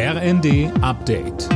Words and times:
RND 0.00 0.70
Update. 0.80 1.48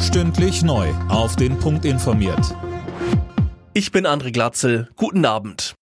Stündlich 0.00 0.62
neu. 0.62 0.88
Auf 1.10 1.36
den 1.36 1.58
Punkt 1.58 1.84
informiert. 1.84 2.56
Ich 3.74 3.92
bin 3.92 4.06
André 4.06 4.32
Glatzel. 4.32 4.88
Guten 4.96 5.26
Abend. 5.26 5.74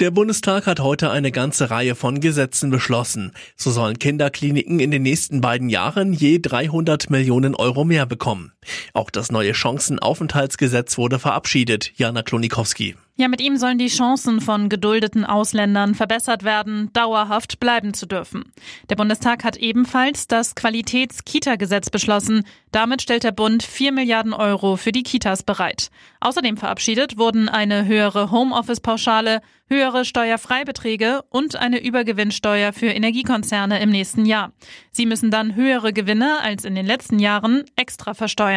Der 0.00 0.10
Bundestag 0.10 0.66
hat 0.66 0.80
heute 0.80 1.12
eine 1.12 1.30
ganze 1.30 1.70
Reihe 1.70 1.94
von 1.94 2.18
Gesetzen 2.20 2.70
beschlossen. 2.70 3.30
So 3.54 3.70
sollen 3.70 4.00
Kinderkliniken 4.00 4.80
in 4.80 4.90
den 4.90 5.02
nächsten 5.02 5.40
beiden 5.40 5.68
Jahren 5.68 6.12
je 6.12 6.40
300 6.40 7.08
Millionen 7.10 7.54
Euro 7.54 7.84
mehr 7.84 8.06
bekommen. 8.06 8.52
Auch 8.92 9.10
das 9.10 9.30
neue 9.32 9.54
Chancenaufenthaltsgesetz 9.54 10.98
wurde 10.98 11.18
verabschiedet. 11.18 11.92
Jana 11.96 12.22
Klonikowski. 12.22 12.96
Ja, 13.20 13.28
mit 13.28 13.42
ihm 13.42 13.58
sollen 13.58 13.76
die 13.76 13.88
Chancen 13.88 14.40
von 14.40 14.70
geduldeten 14.70 15.26
Ausländern 15.26 15.94
verbessert 15.94 16.42
werden, 16.42 16.90
dauerhaft 16.94 17.60
bleiben 17.60 17.92
zu 17.92 18.06
dürfen. 18.06 18.50
Der 18.88 18.96
Bundestag 18.96 19.44
hat 19.44 19.58
ebenfalls 19.58 20.26
das 20.26 20.54
Qualitäts-Kita-Gesetz 20.54 21.90
beschlossen. 21.90 22.44
Damit 22.72 23.02
stellt 23.02 23.24
der 23.24 23.32
Bund 23.32 23.62
4 23.62 23.92
Milliarden 23.92 24.32
Euro 24.32 24.76
für 24.76 24.90
die 24.90 25.02
Kitas 25.02 25.42
bereit. 25.42 25.90
Außerdem 26.20 26.56
verabschiedet 26.56 27.18
wurden 27.18 27.50
eine 27.50 27.84
höhere 27.84 28.30
Homeoffice-Pauschale, 28.30 29.42
höhere 29.68 30.06
Steuerfreibeträge 30.06 31.20
und 31.28 31.56
eine 31.56 31.82
Übergewinnsteuer 31.82 32.72
für 32.72 32.86
Energiekonzerne 32.86 33.82
im 33.82 33.90
nächsten 33.90 34.24
Jahr. 34.24 34.52
Sie 34.92 35.04
müssen 35.04 35.30
dann 35.30 35.54
höhere 35.54 35.92
Gewinne 35.92 36.40
als 36.40 36.64
in 36.64 36.74
den 36.74 36.86
letzten 36.86 37.18
Jahren 37.18 37.64
extra 37.76 38.14
versteuern. 38.14 38.49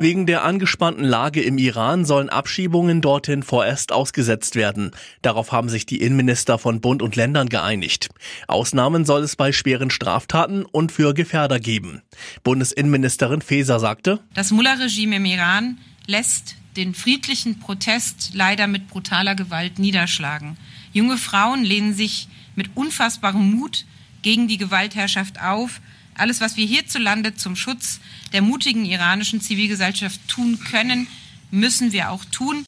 Wegen 0.00 0.24
der 0.24 0.44
angespannten 0.44 1.04
Lage 1.04 1.42
im 1.42 1.58
Iran 1.58 2.06
sollen 2.06 2.30
Abschiebungen 2.30 3.02
dorthin 3.02 3.42
vorerst 3.42 3.92
ausgesetzt 3.92 4.56
werden. 4.56 4.92
Darauf 5.20 5.52
haben 5.52 5.68
sich 5.68 5.84
die 5.84 6.00
Innenminister 6.00 6.56
von 6.56 6.80
Bund 6.80 7.02
und 7.02 7.16
Ländern 7.16 7.50
geeinigt. 7.50 8.08
Ausnahmen 8.48 9.04
soll 9.04 9.22
es 9.22 9.36
bei 9.36 9.52
schweren 9.52 9.90
Straftaten 9.90 10.64
und 10.64 10.90
für 10.90 11.12
Gefährder 11.12 11.60
geben. 11.60 12.00
Bundesinnenministerin 12.44 13.42
Faeser 13.42 13.78
sagte, 13.78 14.20
Das 14.32 14.52
Mullah-Regime 14.52 15.16
im 15.16 15.26
Iran 15.26 15.78
lässt 16.06 16.56
den 16.76 16.94
friedlichen 16.94 17.58
Protest 17.58 18.30
leider 18.32 18.66
mit 18.68 18.88
brutaler 18.88 19.34
Gewalt 19.34 19.78
niederschlagen. 19.78 20.56
Junge 20.94 21.18
Frauen 21.18 21.62
lehnen 21.62 21.94
sich 21.94 22.28
mit 22.56 22.70
unfassbarem 22.74 23.50
Mut 23.50 23.84
gegen 24.22 24.48
die 24.48 24.56
Gewaltherrschaft 24.56 25.42
auf. 25.42 25.80
Alles, 26.20 26.42
was 26.42 26.58
wir 26.58 26.66
hierzulande 26.66 27.34
zum 27.34 27.56
Schutz 27.56 27.98
der 28.34 28.42
mutigen 28.42 28.84
iranischen 28.84 29.40
Zivilgesellschaft 29.40 30.20
tun 30.28 30.58
können, 30.70 31.06
müssen 31.50 31.92
wir 31.92 32.10
auch 32.10 32.26
tun. 32.26 32.66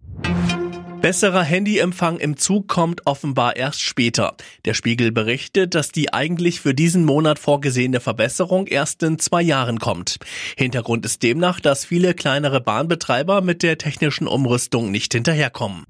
Besserer 1.02 1.42
Handyempfang 1.42 2.18
im 2.18 2.38
Zug 2.38 2.66
kommt 2.66 3.06
offenbar 3.06 3.56
erst 3.56 3.82
später. 3.82 4.36
Der 4.64 4.72
Spiegel 4.72 5.12
berichtet, 5.12 5.74
dass 5.74 5.92
die 5.92 6.14
eigentlich 6.14 6.62
für 6.62 6.72
diesen 6.72 7.04
Monat 7.04 7.38
vorgesehene 7.38 8.00
Verbesserung 8.00 8.66
erst 8.68 9.02
in 9.02 9.18
zwei 9.18 9.42
Jahren 9.42 9.78
kommt. 9.78 10.16
Hintergrund 10.56 11.04
ist 11.04 11.22
demnach, 11.22 11.60
dass 11.60 11.84
viele 11.84 12.14
kleinere 12.14 12.62
Bahnbetreiber 12.62 13.42
mit 13.42 13.62
der 13.62 13.76
technischen 13.76 14.28
Umrüstung 14.28 14.90
nicht 14.90 15.12
hinterherkommen. 15.12 15.84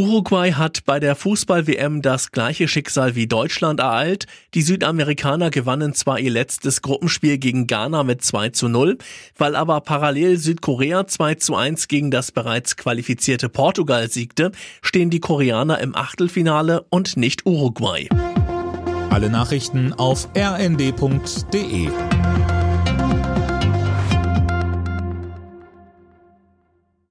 Uruguay 0.00 0.52
hat 0.54 0.86
bei 0.86 0.98
der 0.98 1.14
Fußball-WM 1.14 2.00
das 2.00 2.32
gleiche 2.32 2.68
Schicksal 2.68 3.16
wie 3.16 3.26
Deutschland 3.26 3.80
ereilt. 3.80 4.26
Die 4.54 4.62
Südamerikaner 4.62 5.50
gewannen 5.50 5.92
zwar 5.92 6.18
ihr 6.18 6.30
letztes 6.30 6.80
Gruppenspiel 6.80 7.36
gegen 7.36 7.66
Ghana 7.66 8.02
mit 8.02 8.24
2 8.24 8.48
zu 8.48 8.68
0, 8.68 8.96
weil 9.36 9.54
aber 9.54 9.82
parallel 9.82 10.38
Südkorea 10.38 11.06
2 11.06 11.34
zu 11.34 11.54
1 11.54 11.86
gegen 11.88 12.10
das 12.10 12.32
bereits 12.32 12.78
qualifizierte 12.78 13.50
Portugal 13.50 14.10
siegte, 14.10 14.52
stehen 14.80 15.10
die 15.10 15.20
Koreaner 15.20 15.80
im 15.80 15.94
Achtelfinale 15.94 16.86
und 16.88 17.18
nicht 17.18 17.44
Uruguay. 17.44 18.08
Alle 19.10 19.28
Nachrichten 19.28 19.92
auf 19.92 20.30
rnd.de 20.34 21.90